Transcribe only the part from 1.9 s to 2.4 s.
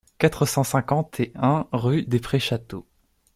des Prés